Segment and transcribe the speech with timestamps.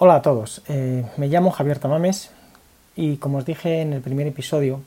[0.00, 2.30] Hola a todos, eh, me llamo Javier Tamames
[2.94, 4.80] y como os dije en el primer episodio,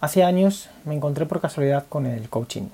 [0.00, 2.70] hace años me encontré por casualidad con el coaching.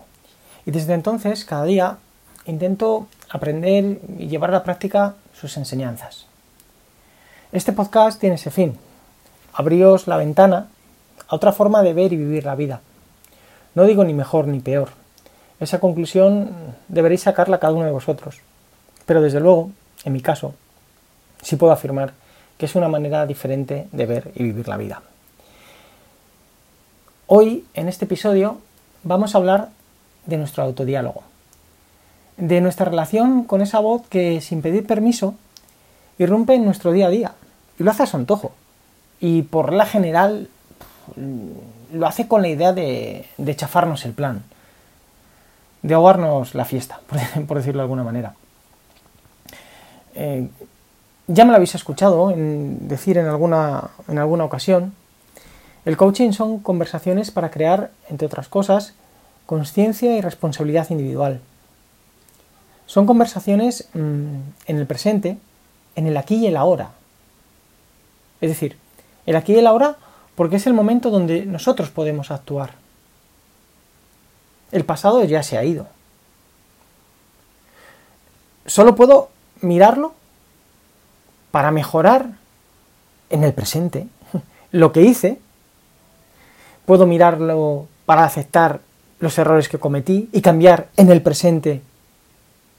[0.65, 1.99] Y desde entonces, cada día,
[2.47, 6.27] intento aprender y llevar a la práctica sus enseñanzas.
[7.51, 8.79] Este podcast tiene ese fin,
[9.53, 10.69] abriros la ventana
[11.27, 12.81] a otra forma de ver y vivir la vida.
[13.75, 14.91] No digo ni mejor ni peor.
[15.59, 16.55] Esa conclusión
[16.87, 18.41] deberéis sacarla cada uno de vosotros.
[19.05, 19.73] Pero desde luego,
[20.05, 20.55] en mi caso,
[21.43, 22.15] sí puedo afirmar
[22.57, 25.03] que es una manera diferente de ver y vivir la vida.
[27.27, 28.59] Hoy, en este episodio,
[29.03, 29.71] vamos a hablar
[30.27, 31.23] de nuestro autodiálogo,
[32.37, 35.35] de nuestra relación con esa voz que, sin pedir permiso,
[36.19, 37.33] irrumpe en nuestro día a día
[37.79, 38.53] y lo hace a su antojo.
[39.19, 40.49] Y por la general
[41.93, 44.43] lo hace con la idea de, chafarnos el plan,
[45.83, 47.01] de ahogarnos la fiesta,
[47.47, 48.35] por, decirlo de alguna manera.
[50.15, 50.49] Eh,
[51.33, 54.95] ya me lo habéis escuchado en decir en alguna, en alguna ocasión,
[55.85, 58.95] el coaching son conversaciones para crear, entre otras cosas,
[59.47, 61.41] conciencia y responsabilidad individual.
[62.87, 65.39] Son conversaciones mm, en el presente,
[65.97, 66.91] en el aquí y el ahora.
[68.41, 68.77] Es decir,
[69.25, 69.97] el aquí y el ahora
[70.35, 72.75] porque es el momento donde nosotros podemos actuar.
[74.71, 75.87] El pasado ya se ha ido.
[78.67, 80.15] Solo puedo mirarlo
[81.53, 82.31] para mejorar
[83.31, 84.09] en el presente
[84.73, 85.39] lo que hice,
[86.85, 88.81] puedo mirarlo para aceptar
[89.21, 91.81] los errores que cometí y cambiar en el presente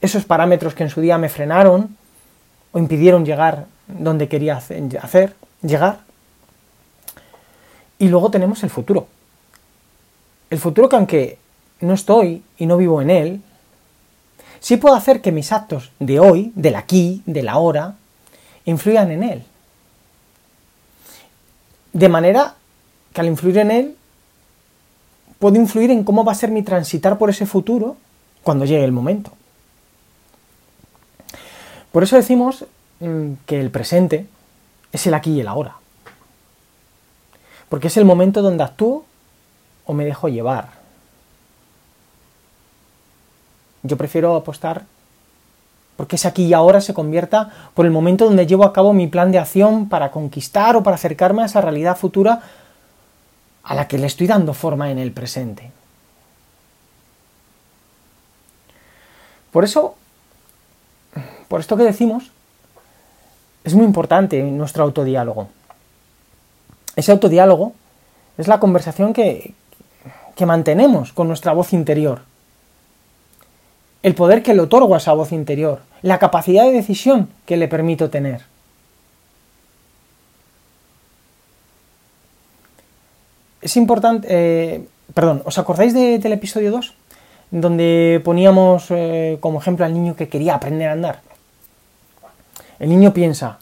[0.02, 1.96] esos parámetros que en su día me frenaron
[2.72, 6.00] o impidieron llegar donde quería hacer, llegar.
[7.98, 9.06] Y luego tenemos el futuro.
[10.50, 11.38] El futuro que aunque
[11.80, 13.42] no estoy y no vivo en él,
[14.60, 17.94] sí puedo hacer que mis actos de hoy, del aquí, de la hora,
[18.64, 19.44] influyan en él.
[21.92, 22.54] De manera
[23.12, 23.96] que al influir en él,
[25.38, 27.96] puedo influir en cómo va a ser mi transitar por ese futuro
[28.42, 29.32] cuando llegue el momento.
[31.92, 32.64] Por eso decimos
[33.00, 34.26] mm, que el presente
[34.92, 35.76] es el aquí y el ahora.
[37.68, 39.04] Porque es el momento donde actúo
[39.86, 40.70] o me dejo llevar.
[43.82, 44.86] Yo prefiero apostar
[45.96, 49.06] porque ese aquí y ahora se convierta por el momento donde llevo a cabo mi
[49.06, 52.42] plan de acción para conquistar o para acercarme a esa realidad futura
[53.62, 55.70] a la que le estoy dando forma en el presente.
[59.52, 59.94] Por eso,
[61.48, 62.32] por esto que decimos,
[63.62, 65.48] es muy importante nuestro autodiálogo.
[66.96, 67.72] Ese autodiálogo
[68.36, 69.54] es la conversación que,
[70.34, 72.22] que mantenemos con nuestra voz interior
[74.04, 77.68] el poder que le otorgo a esa voz interior, la capacidad de decisión que le
[77.68, 78.42] permito tener.
[83.62, 86.92] Es importante, eh, perdón, ¿os acordáis del episodio 2?
[87.50, 91.22] Donde poníamos eh, como ejemplo al niño que quería aprender a andar.
[92.78, 93.58] El niño piensa,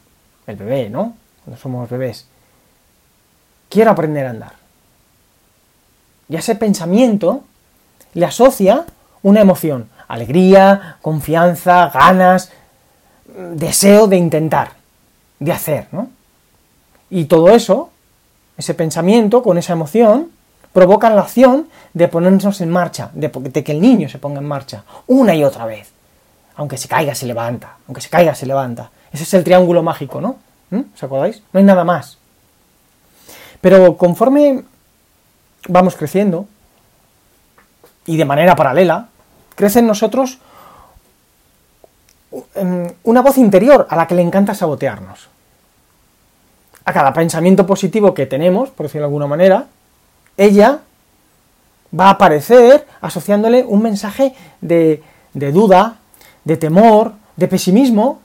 [0.48, 1.14] el bebé, ¿no?
[1.44, 2.26] Cuando somos bebés,
[3.69, 4.52] quiero aprender a andar.
[6.28, 7.44] Y a ese pensamiento
[8.14, 8.86] le asocia
[9.22, 12.53] una emoción alegría, confianza, ganas,
[13.55, 14.73] deseo de intentar,
[15.39, 16.11] de hacer, ¿no?
[17.09, 17.89] Y todo eso,
[18.59, 20.31] ese pensamiento con esa emoción,
[20.75, 24.84] provoca la acción de ponernos en marcha, de, que el niño se ponga en marcha,
[25.06, 25.91] una y otra vez.
[26.56, 28.91] Aunque se caiga, se levanta, aunque se caiga, se levanta.
[29.12, 30.37] Ese es el triángulo mágico, ¿no?
[30.69, 30.83] ¿Mm?
[30.94, 31.43] ¿Os acordáis?
[31.55, 32.19] No hay nada más.
[33.62, 34.62] Pero conforme
[35.69, 36.47] vamos creciendo,
[38.05, 39.09] y de manera paralela,
[39.54, 40.38] crece en nosotros
[43.04, 45.28] una voz interior a la que le encanta sabotearnos.
[46.84, 49.66] A cada pensamiento positivo que tenemos, por decirlo de alguna manera,
[50.36, 50.80] ella
[51.98, 55.02] va a aparecer asociándole un mensaje de,
[55.34, 55.96] de duda,
[56.44, 58.20] de temor, de pesimismo,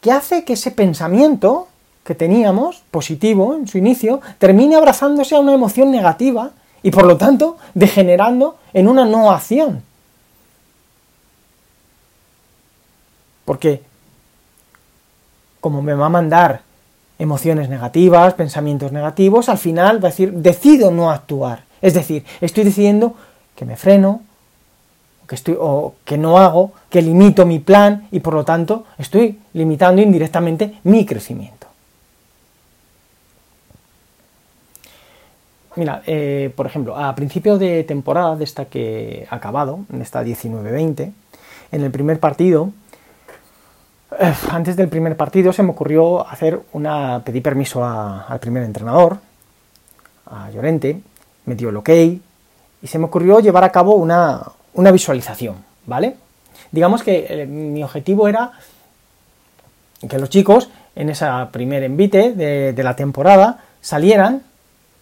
[0.00, 1.68] que hace que ese pensamiento
[2.04, 6.52] que teníamos, positivo en su inicio, termine abrazándose a una emoción negativa
[6.86, 9.82] y por lo tanto degenerando en una no acción.
[13.44, 13.82] Porque
[15.60, 16.62] como me va a mandar
[17.18, 21.64] emociones negativas, pensamientos negativos, al final va a decir, decido no actuar.
[21.82, 23.16] Es decir, estoy decidiendo
[23.56, 24.20] que me freno,
[25.26, 29.40] que estoy, o que no hago, que limito mi plan y por lo tanto estoy
[29.54, 31.55] limitando indirectamente mi crecimiento.
[35.76, 40.24] Mira, eh, por ejemplo, a principio de temporada de esta que ha acabado, en esta
[40.24, 41.12] 19-20,
[41.72, 42.72] en el primer partido,
[44.18, 47.22] eh, antes del primer partido se me ocurrió hacer una.
[47.24, 49.18] pedí permiso al primer entrenador,
[50.26, 51.00] a Llorente,
[51.44, 55.56] me dio el ok, y se me ocurrió llevar a cabo una, visualización,
[55.86, 56.16] ¿vale?
[56.70, 58.52] Digamos que eh, mi objetivo era
[60.08, 64.42] que los chicos en esa primer envite de, la temporada salieran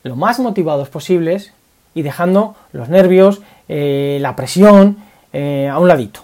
[0.04, 1.52] lo más motivados posibles
[1.94, 4.98] y dejando los nervios, eh, la presión
[5.34, 6.20] a un ladito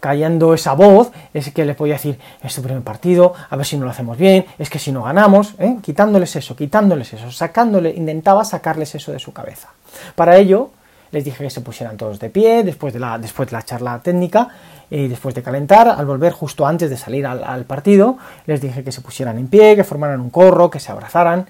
[0.00, 3.76] callando esa voz, es que les podía decir, es tu primer partido, a ver si
[3.76, 5.76] no lo hacemos bien, es que si no ganamos, ¿eh?
[5.82, 9.68] quitándoles eso, quitándoles eso, sacándole, intentaba sacarles eso de su cabeza.
[10.14, 10.70] Para ello,
[11.10, 13.98] les dije que se pusieran todos de pie después de la, después de la charla
[14.00, 14.48] técnica
[14.90, 18.84] y después de calentar, al volver justo antes de salir al, al partido, les dije
[18.84, 21.46] que se pusieran en pie, que formaran un corro, que se abrazaran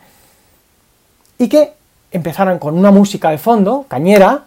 [1.38, 1.73] y que
[2.11, 4.44] empezaran con una música de fondo, cañera,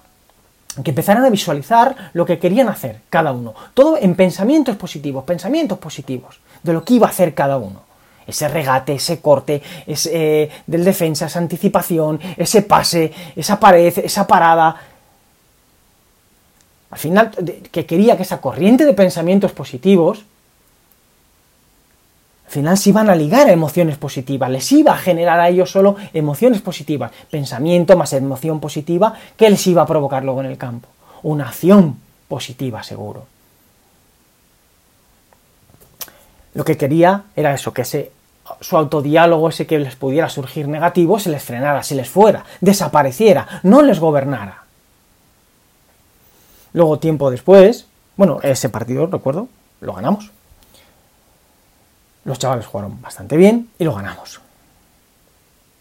[0.83, 3.53] que empezaran a visualizar lo que querían hacer cada uno.
[3.73, 7.81] Todo en pensamientos positivos, pensamientos positivos de lo que iba a hacer cada uno.
[8.25, 14.27] Ese regate, ese corte, ese, eh, del defensa, esa anticipación, ese pase, esa pared, esa
[14.27, 14.75] parada.
[16.91, 17.31] Al final,
[17.71, 20.23] que quería que esa corriente de pensamientos positivos
[22.51, 25.71] al final se iban a ligar a emociones positivas, les iba a generar a ellos
[25.71, 30.57] solo emociones positivas, pensamiento más emoción positiva, que les iba a provocar luego en el
[30.57, 30.89] campo?
[31.23, 31.95] Una acción
[32.27, 33.25] positiva, seguro.
[36.53, 38.11] Lo que quería era eso, que ese,
[38.59, 43.61] su autodiálogo, ese que les pudiera surgir negativo, se les frenara, se les fuera, desapareciera,
[43.63, 44.65] no les gobernara.
[46.73, 47.85] Luego, tiempo después,
[48.17, 49.47] bueno, ese partido, recuerdo,
[49.79, 50.31] lo ganamos.
[52.23, 54.39] Los chavales jugaron bastante bien y lo ganamos.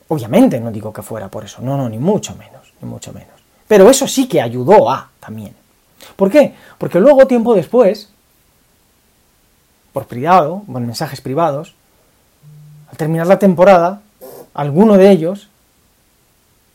[0.09, 3.35] Obviamente no digo que fuera por eso, no, no, ni mucho menos, ni mucho menos.
[3.69, 5.55] Pero eso sí que ayudó a también.
[6.17, 6.55] ¿Por qué?
[6.79, 8.11] Porque luego, tiempo después,
[9.93, 11.75] por privado, con mensajes privados,
[12.91, 14.03] al terminar la temporada,
[14.55, 15.49] alguno de ellos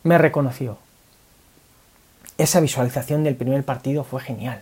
[0.04, 0.78] me reconoció.
[2.38, 4.62] Esa visualización del primer partido fue genial.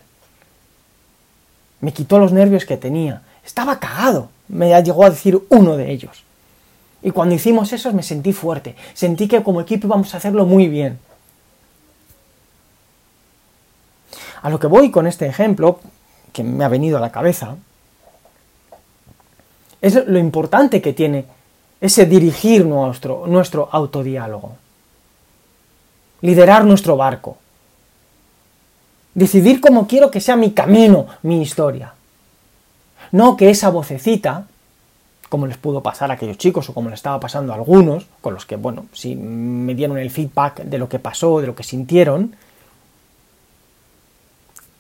[1.82, 3.22] Me quitó los nervios que tenía.
[3.46, 6.24] Estaba cagado me llegó a decir uno de ellos.
[7.02, 10.68] Y cuando hicimos eso me sentí fuerte, sentí que como equipo íbamos a hacerlo muy
[10.68, 11.00] bien.
[14.42, 15.80] A lo que voy con este ejemplo,
[16.32, 17.56] que me ha venido a la cabeza,
[19.82, 21.26] es lo importante que tiene
[21.82, 24.56] ese dirigir nuestro, nuestro autodiálogo,
[26.22, 27.38] liderar nuestro barco,
[29.14, 31.94] decidir cómo quiero que sea mi camino, mi historia.
[33.14, 34.48] No que esa vocecita,
[35.30, 38.34] como les pudo pasar a aquellos chicos o como le estaba pasando a algunos, con
[38.34, 41.64] los que, bueno, si me dieron el feedback de lo que pasó, de lo que
[41.64, 42.36] sintieron,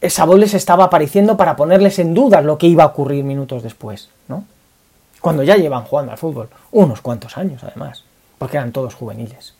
[0.02, 3.62] esa voz les estaba apareciendo para ponerles en duda lo que iba a ocurrir minutos
[3.62, 4.46] después, ¿no?
[5.22, 8.04] Cuando ya llevan jugando al fútbol, unos cuantos años además,
[8.40, 9.54] porque eran todos juveniles.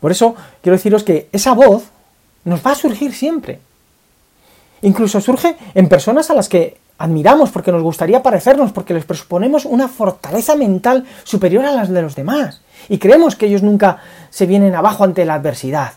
[0.00, 1.84] Por eso quiero deciros que esa voz
[2.44, 3.58] nos va a surgir siempre.
[4.82, 9.64] Incluso surge en personas a las que admiramos porque nos gustaría parecernos, porque les presuponemos
[9.64, 12.60] una fortaleza mental superior a las de los demás.
[12.88, 13.98] Y creemos que ellos nunca
[14.30, 15.92] se vienen abajo ante la adversidad.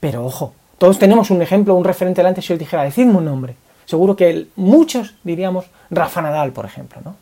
[0.00, 3.56] Pero ojo, todos tenemos un ejemplo, un referente delante si yo dijera, decidme un nombre.
[3.84, 7.16] Seguro que muchos diríamos Rafa Nadal, por ejemplo, ¿no?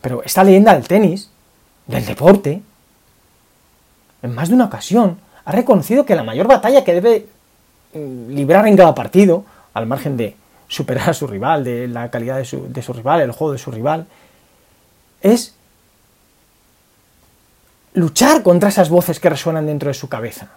[0.00, 1.30] Pero esta leyenda del tenis,
[1.86, 2.62] del deporte,
[4.22, 7.26] en más de una ocasión, ha reconocido que la mayor batalla que debe
[7.94, 10.36] librar en cada partido, al margen de
[10.68, 14.06] superar a su rival, de la calidad de su, rival, el juego de su rival,
[15.20, 15.54] es
[17.94, 20.50] luchar contra esas voces que resuenan dentro de su cabeza.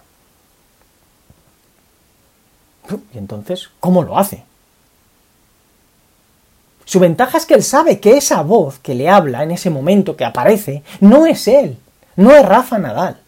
[3.14, 4.44] Y entonces, ¿cómo lo hace?
[6.84, 10.14] Su ventaja es que él sabe que esa voz que le habla en ese momento
[10.14, 11.78] que aparece no es él,
[12.16, 13.21] no es Rafa Nadal.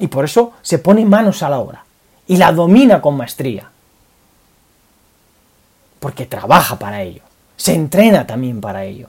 [0.00, 1.84] Y por eso se pone manos a la obra
[2.26, 3.70] y la domina con maestría.
[6.00, 7.22] Porque trabaja para ello,
[7.56, 9.08] se entrena también para ello.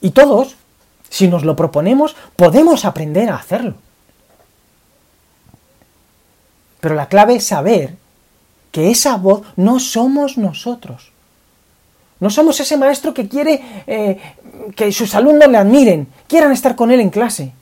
[0.00, 0.56] Y todos,
[1.08, 3.74] si nos lo proponemos, podemos aprender a hacerlo.
[6.80, 7.96] Pero la clave es saber
[8.70, 11.10] que esa voz no somos nosotros.
[12.20, 14.18] No somos ese maestro que quiere eh,
[14.74, 17.52] que sus alumnos le admiren, quieran estar con él en clase.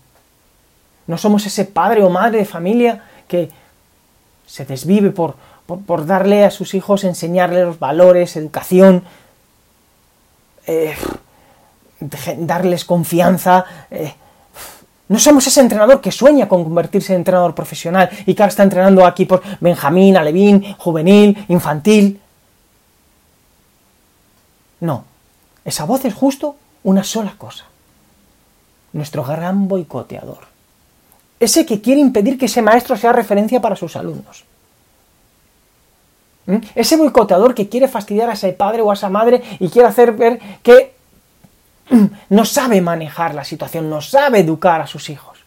[1.07, 3.51] No somos ese padre o madre de familia que
[4.47, 5.37] se desvive por,
[5.67, 9.05] por, darle a sus hijos, enseñarle los valores, educación,
[10.67, 10.95] eh,
[12.39, 13.65] darles confianza.
[13.91, 14.15] Eh,
[15.09, 18.65] No somos ese entrenador que sueña con convertirse en entrenador profesional y que ahora está
[18.65, 22.21] entrenando aquí por Benjamín, Alevín, juvenil, infantil.
[24.81, 25.05] No,
[25.65, 27.65] esa voz es justo una sola cosa.
[28.93, 30.47] Nuestro gran boicoteador.
[31.39, 34.45] Ese que quiere impedir que ese maestro sea referencia para sus alumnos.
[36.47, 36.57] ¿Mm?
[36.75, 40.13] Ese boicoteador que quiere fastidiar a ese padre o a esa madre y quiere hacer
[40.13, 40.95] ver que
[42.31, 45.39] no sabe manejar la situación, no sabe educar a sus hijos.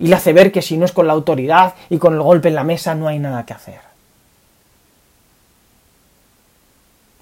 [0.00, 2.48] Y le hace ver que si no es con la autoridad y con el golpe
[2.48, 3.87] en la mesa no hay nada que hacer.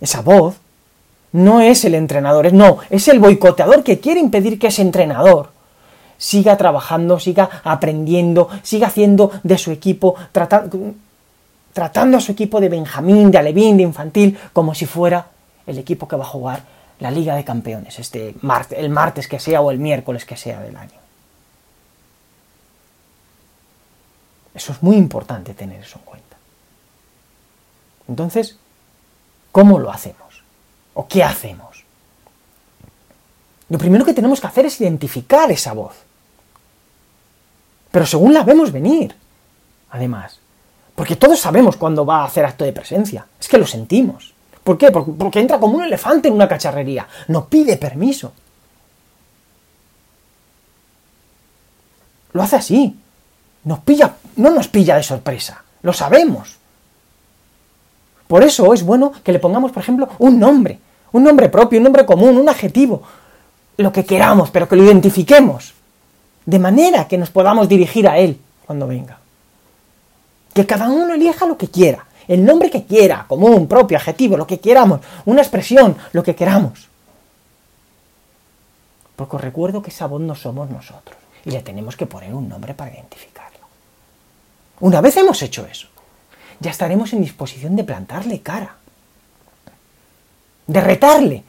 [0.00, 0.56] Esa voz
[1.32, 5.50] no es el entrenador, no, es el boicoteador que quiere impedir que ese entrenador
[6.18, 13.30] siga trabajando, siga aprendiendo, siga haciendo de su equipo, tratando a su equipo de Benjamín,
[13.30, 15.26] de Alevín, de infantil, como si fuera
[15.66, 16.62] el equipo que va a jugar
[17.00, 18.34] la Liga de Campeones, este
[18.70, 20.98] el martes que sea o el miércoles que sea del año.
[24.54, 26.36] Eso es muy importante tener eso en cuenta.
[28.08, 28.56] Entonces,
[29.56, 30.42] ¿cómo lo hacemos?
[30.92, 31.82] ¿O qué hacemos?
[33.70, 35.94] Lo primero que tenemos que hacer es identificar esa voz.
[37.90, 39.16] Pero según la vemos venir,
[39.92, 40.40] además.
[40.94, 43.26] Porque todos sabemos cuándo va a hacer acto de presencia.
[43.40, 44.34] Es que lo sentimos.
[44.62, 44.90] ¿Por qué?
[44.90, 47.08] Porque entra como un elefante en una cacharrería.
[47.28, 48.34] No pide permiso.
[52.34, 52.94] Lo hace así.
[53.64, 55.64] Nos pilla, no nos pilla de sorpresa.
[55.80, 56.58] Lo sabemos.
[58.26, 60.78] Por eso es bueno que le pongamos, por ejemplo, un nombre.
[61.12, 63.02] Un nombre propio, un nombre común, un adjetivo.
[63.76, 65.74] Lo que queramos, pero que lo identifiquemos.
[66.44, 69.18] De manera que nos podamos dirigir a él cuando venga.
[70.52, 74.46] Que cada uno elija lo que quiera el nombre que quiera, común, propio, adjetivo, lo
[74.46, 76.88] que queramos, una expresión, lo que queramos.
[79.14, 82.48] Porque os recuerdo que esa voz no somos nosotros y le tenemos que poner un
[82.48, 83.60] nombre para identificarlo.
[84.80, 85.88] Una vez hemos hecho eso,
[86.60, 88.76] ya estaremos en disposición de plantarle cara,
[90.66, 91.44] de retarle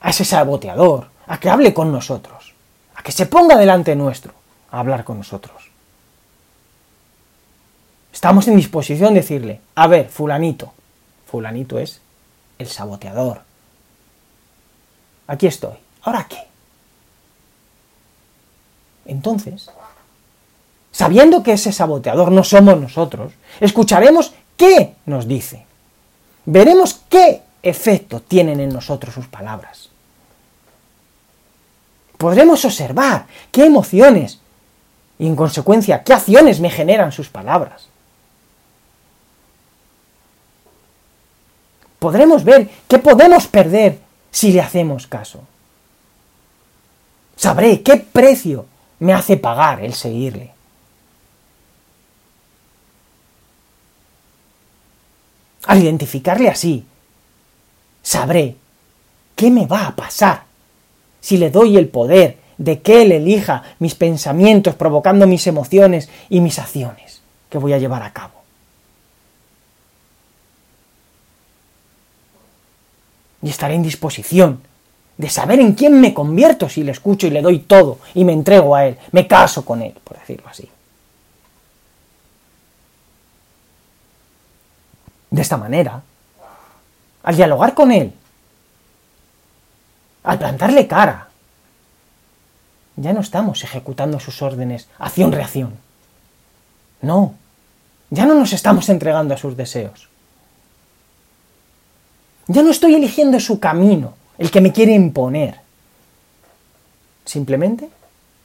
[0.00, 2.54] a ese saboteador, a que hable con nosotros,
[2.94, 4.34] a que se ponga delante nuestro
[4.70, 5.70] a hablar con nosotros.
[8.12, 10.72] Estamos en disposición de decirle, a ver, fulanito,
[11.26, 12.00] fulanito es
[12.58, 13.42] el saboteador.
[15.26, 15.76] Aquí estoy.
[16.02, 16.38] ¿Ahora qué?
[19.06, 19.70] Entonces,
[20.92, 25.66] sabiendo que ese saboteador no somos nosotros, escucharemos qué nos dice.
[26.44, 29.90] Veremos qué efecto tienen en nosotros sus palabras.
[32.18, 34.40] Podremos observar qué emociones
[35.18, 37.90] y en consecuencia qué acciones me generan sus palabras.
[42.00, 44.00] podremos ver qué podemos perder
[44.32, 45.42] si le hacemos caso.
[47.36, 48.66] Sabré qué precio
[48.98, 50.52] me hace pagar el seguirle.
[55.70, 56.84] Al identificarle así,
[58.02, 58.56] sabré
[59.36, 60.42] qué me va a pasar
[61.20, 66.40] si le doy el poder de que él elija mis pensamientos provocando mis emociones y
[66.40, 68.40] mis acciones que voy a llevar a cabo.
[73.42, 74.60] y estaré en disposición
[75.16, 78.32] de saber en quién me convierto si le escucho y le doy todo y me
[78.32, 80.68] entrego a él, me caso con él, por decirlo así.
[85.30, 86.02] De esta manera,
[87.22, 88.12] al dialogar con él,
[90.24, 91.28] al plantarle cara,
[92.96, 95.74] ya no estamos ejecutando sus órdenes acción-reacción.
[97.02, 97.34] No,
[98.10, 100.08] ya no nos estamos entregando a sus deseos.
[102.48, 105.60] Ya no estoy eligiendo su camino, el que me quiere imponer.
[107.24, 107.88] Simplemente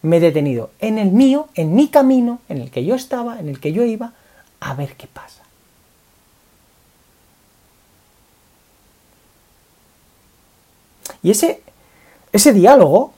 [0.04, 3.50] me he detenido en el mío, en mi camino, en el que yo estaba, en
[3.50, 4.13] el que yo iba,
[4.60, 5.42] a ver qué pasa.
[11.25, 11.60] Y ese,
[12.32, 13.12] ese diálogo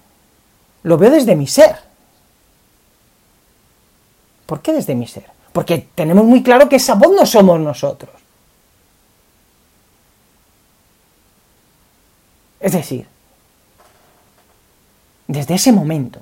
[0.84, 1.76] lo veo desde mi ser.
[4.46, 5.26] ¿Por qué desde mi ser?
[5.52, 8.16] Porque tenemos muy claro que esa voz no somos nosotros.
[12.62, 13.06] Es decir,
[15.28, 16.22] desde ese momento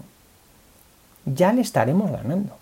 [1.23, 2.57] ya le estaremos ganando.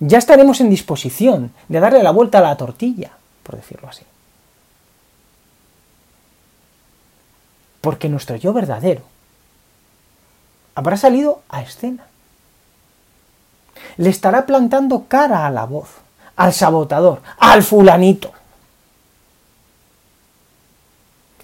[0.00, 3.12] Ya estaremos en disposición de darle la vuelta a la tortilla,
[3.44, 4.02] por decirlo así.
[7.80, 9.02] Porque nuestro yo verdadero
[10.74, 12.06] habrá salido a escena.
[13.96, 15.88] Le estará plantando cara a la voz,
[16.36, 18.32] al sabotador, al fulanito.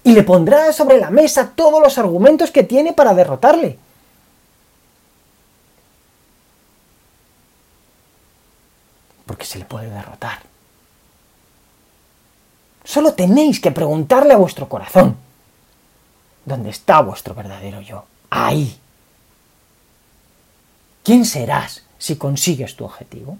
[0.07, 3.77] y le pondrá sobre la mesa todos los argumentos que tiene para derrotarle.
[9.25, 10.39] Porque se le puede derrotar.
[12.85, 15.17] Solo tenéis que preguntarle a vuestro corazón,
[16.47, 18.05] ¿dónde está vuestro verdadero yo?
[18.29, 18.79] Ahí.
[21.03, 23.37] ¿Quién serás si consigues tu objetivo?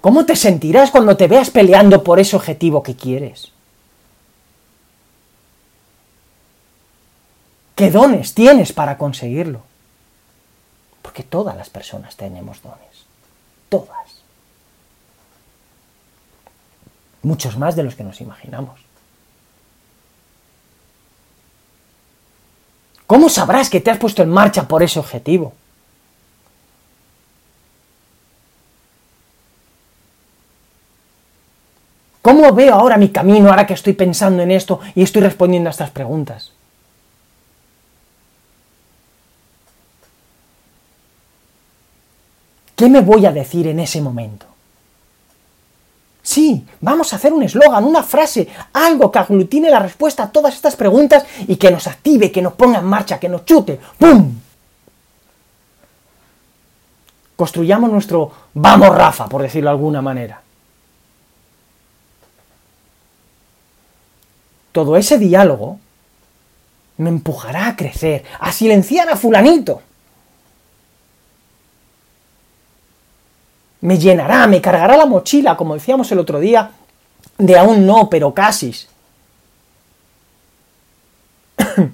[0.00, 3.52] ¿Cómo te sentirás cuando te veas peleando por ese objetivo que quieres?
[7.76, 9.62] ¿Qué dones tienes para conseguirlo?
[11.02, 13.06] Porque todas las personas tenemos dones.
[13.68, 14.13] Todas.
[17.24, 18.80] Muchos más de los que nos imaginamos.
[23.06, 25.52] ¿Cómo sabrás que te has puesto en marcha por ese objetivo?
[32.22, 35.72] ¿Cómo veo ahora mi camino ahora que estoy pensando en esto y estoy respondiendo a
[35.72, 36.52] estas preguntas?
[42.74, 44.53] ¿Qué me voy a decir en ese momento?
[46.24, 50.54] Sí, vamos a hacer un eslogan, una frase, algo que aglutine la respuesta a todas
[50.54, 53.78] estas preguntas y que nos active, que nos ponga en marcha, que nos chute.
[53.98, 54.34] ¡Pum!
[57.36, 60.40] Construyamos nuestro vamos Rafa, por decirlo de alguna manera.
[64.72, 65.78] Todo ese diálogo
[66.96, 69.82] me empujará a crecer, a silenciar a fulanito.
[73.84, 76.70] Me llenará, me cargará la mochila, como decíamos el otro día,
[77.36, 78.74] de aún no, pero casi.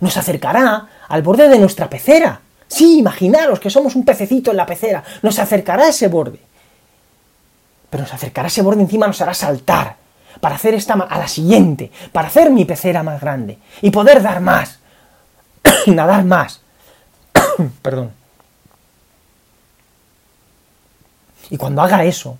[0.00, 2.40] Nos acercará al borde de nuestra pecera.
[2.66, 5.04] Sí, imaginaros que somos un pececito en la pecera.
[5.22, 6.40] Nos acercará a ese borde.
[7.88, 9.94] Pero nos acercará a ese borde encima, nos hará saltar
[10.40, 14.40] para hacer esta a la siguiente, para hacer mi pecera más grande y poder dar
[14.40, 14.80] más,
[15.86, 16.62] nadar más.
[17.82, 18.21] Perdón.
[21.52, 22.38] Y cuando haga eso,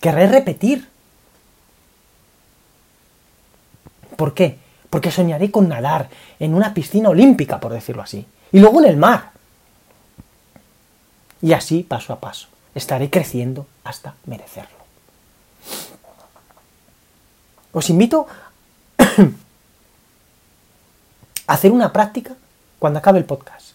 [0.00, 0.90] querré repetir.
[4.16, 4.58] ¿Por qué?
[4.90, 6.10] Porque soñaré con nadar
[6.40, 9.30] en una piscina olímpica, por decirlo así, y luego en el mar.
[11.40, 14.76] Y así, paso a paso, estaré creciendo hasta merecerlo.
[17.70, 18.26] Os invito
[21.46, 22.34] a hacer una práctica
[22.80, 23.69] cuando acabe el podcast.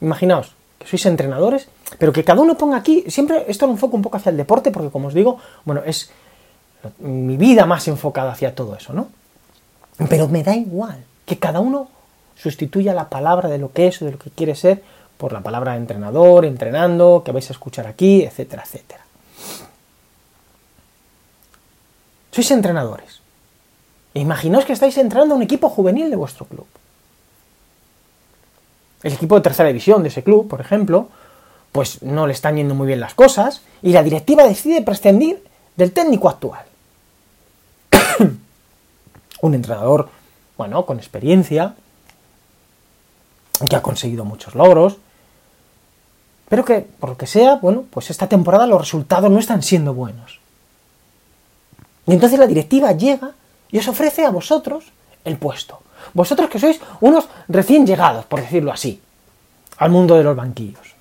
[0.00, 4.02] Imaginaos que sois entrenadores, pero que cada uno ponga aquí, siempre esto lo enfoco un
[4.02, 6.10] poco hacia el deporte, porque como os digo, bueno, es
[6.98, 9.08] mi vida más enfocada hacia todo eso, ¿no?
[10.08, 11.88] Pero me da igual que cada uno
[12.36, 14.82] sustituya la palabra de lo que es o de lo que quiere ser
[15.16, 19.04] por la palabra entrenador, entrenando, que vais a escuchar aquí, etcétera, etcétera.
[22.30, 23.18] Sois entrenadores.
[24.14, 26.66] Imaginaos que estáis entrenando a un equipo juvenil de vuestro club
[29.02, 31.08] el equipo de tercera división de ese club, por ejemplo,
[31.72, 35.42] pues no le están yendo muy bien las cosas y la directiva decide prescindir
[35.76, 36.64] del técnico actual.
[39.40, 40.08] Un entrenador,
[40.56, 41.74] bueno, con experiencia,
[43.68, 44.96] que ha conseguido muchos logros,
[46.48, 49.94] pero que, por lo que sea, bueno, pues esta temporada los resultados no están siendo
[49.94, 50.40] buenos.
[52.06, 53.32] Y entonces la directiva llega
[53.70, 54.86] y os ofrece a vosotros
[55.24, 55.82] el puesto.
[56.14, 59.00] Vosotros que sois unos recién llegados, por decirlo así,
[59.78, 60.94] al mundo de los banquillos.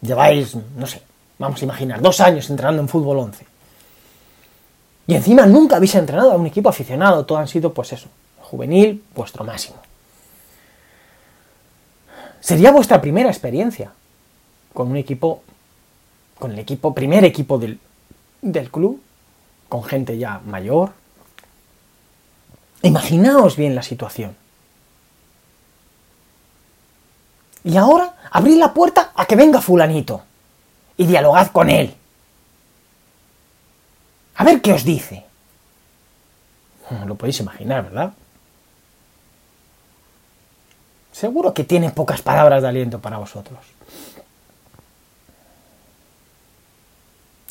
[0.00, 1.02] Lleváis, no sé,
[1.38, 3.46] vamos a imaginar, dos años entrenando en fútbol 11.
[5.06, 8.08] Y encima nunca habéis entrenado a un equipo aficionado, todo han sido, pues eso,
[8.40, 9.76] juvenil, vuestro máximo.
[12.40, 13.92] Sería vuestra primera experiencia
[14.72, 15.42] con un equipo,
[16.38, 17.78] con el equipo, primer equipo del,
[18.40, 19.00] del club,
[19.68, 20.92] con gente ya mayor,
[22.82, 24.36] Imaginaos bien la situación.
[27.64, 30.22] Y ahora abrid la puerta a que venga fulanito
[30.96, 31.94] y dialogad con él.
[34.36, 35.24] A ver qué os dice.
[37.06, 38.12] Lo podéis imaginar, ¿verdad?
[41.12, 43.60] Seguro que tiene pocas palabras de aliento para vosotros.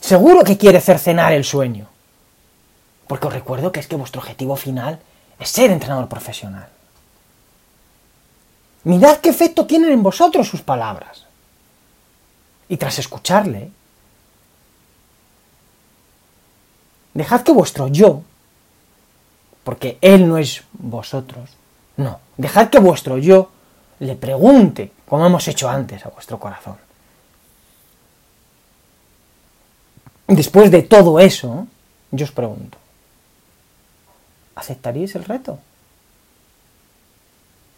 [0.02, 1.88] Seguro que quiere cercenar el sueño.
[3.08, 5.00] Porque os recuerdo que es que vuestro objetivo final
[5.42, 6.70] es ser entrenador profesional.
[8.84, 11.26] Mirad qué efecto tienen en vosotros sus palabras.
[12.70, 13.72] Y tras escucharle,
[17.16, 18.22] dejad que vuestro yo,
[19.64, 21.50] porque él no es vosotros,
[21.98, 23.50] no, dejad que vuestro yo
[24.00, 26.78] le pregunte, como hemos hecho antes, a vuestro corazón.
[30.28, 31.68] Después de todo eso,
[32.12, 32.78] yo os pregunto,
[34.56, 35.60] ¿aceptaríais el reto?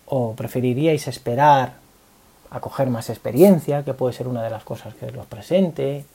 [0.05, 1.73] ¿O preferiríais esperar
[2.49, 6.05] a coger más experiencia, que puede ser una de las cosas que os presente?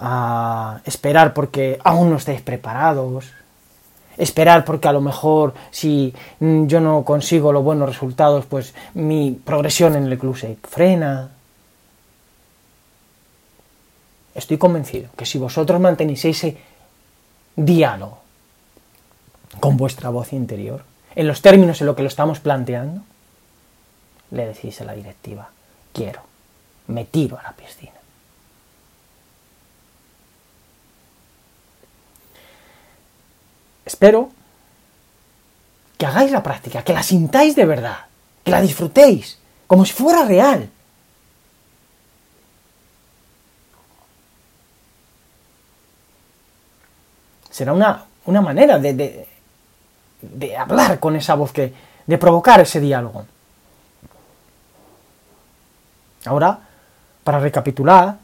[0.00, 3.32] ¿A esperar porque aún no estáis preparados?
[4.18, 9.94] esperar porque a lo mejor si yo no consigo los buenos resultados, pues mi progresión
[9.94, 11.30] en el club se frena.
[14.34, 16.56] Estoy convencido que si vosotros mantenéis ese
[17.56, 18.18] diálogo
[19.58, 23.02] con vuestra voz interior, en los términos en lo que lo estamos planteando,
[24.30, 25.50] le decís a la directiva,
[25.92, 26.22] quiero,
[26.86, 27.92] me tiro a la piscina.
[33.84, 34.30] Espero
[35.96, 38.06] que hagáis la práctica, que la sintáis de verdad,
[38.44, 40.70] que la disfrutéis, como si fuera real.
[47.50, 48.06] Será una,
[48.40, 49.26] manera de, de
[50.58, 51.72] hablar con esa voz, que,
[52.06, 53.26] de provocar ese diálogo.
[56.24, 56.58] Ahora,
[57.24, 58.16] para recapitular,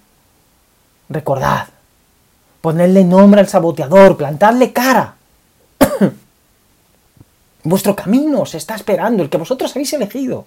[1.09, 1.69] recordad,
[2.61, 5.15] ponedle nombre al saboteador, plantadle cara.
[7.65, 10.47] Vuestro camino os está esperando, el que vosotros habéis elegido.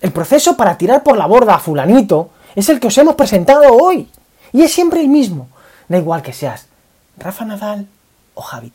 [0.00, 3.72] El proceso para tirar por la borda a fulanito es el que os hemos presentado
[3.74, 4.10] hoy.
[4.52, 5.48] Y es siempre el mismo.
[5.88, 6.66] Da igual que seas
[7.16, 7.86] Rafa Nadal
[8.34, 8.70] o Javi.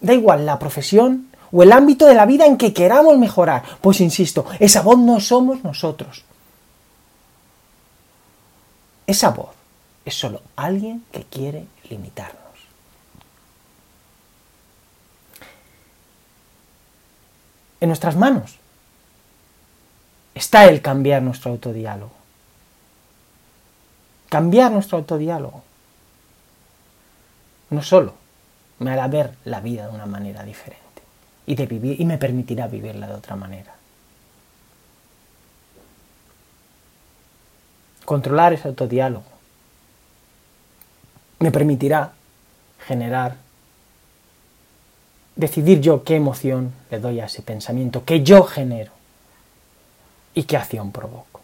[0.00, 3.62] Da igual la profesión o el ámbito de la vida en que queramos mejorar.
[3.80, 6.24] Pues insisto, esa voz no somos nosotros.
[9.06, 9.50] Esa voz
[10.04, 12.40] es solo alguien que quiere limitarnos.
[17.80, 18.56] En nuestras manos
[20.34, 22.12] está el cambiar nuestro autodiálogo.
[24.28, 25.62] Cambiar nuestro autodiálogo
[27.72, 28.14] no solo
[28.78, 30.82] me hará ver la vida de una manera diferente
[31.46, 33.74] y, de vivir, y me permitirá vivirla de otra manera.
[38.04, 39.24] Controlar ese autodiálogo
[41.38, 42.12] me permitirá
[42.86, 43.36] generar,
[45.34, 48.92] decidir yo qué emoción le doy a ese pensamiento que yo genero
[50.34, 51.40] y qué acción provoco.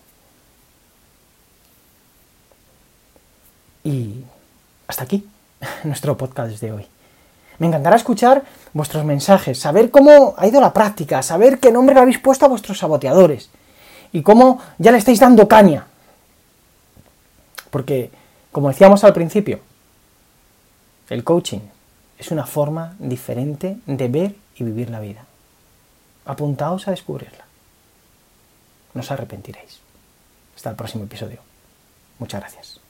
[3.82, 4.24] Y
[4.86, 5.26] hasta aquí
[5.84, 6.86] nuestro podcast de hoy.
[7.58, 12.02] Me encantará escuchar vuestros mensajes, saber cómo ha ido la práctica, saber qué nombre le
[12.02, 13.50] habéis puesto a vuestros saboteadores
[14.12, 15.86] y cómo ya le estáis dando caña.
[17.70, 18.10] Porque,
[18.52, 19.60] como decíamos al principio,
[21.10, 21.60] el coaching
[22.18, 25.24] es una forma diferente de ver y vivir la vida.
[26.26, 27.44] Apuntaos a descubrirla.
[28.94, 29.80] No os arrepentiréis.
[30.56, 31.40] Hasta el próximo episodio.
[32.18, 32.87] Muchas gracias.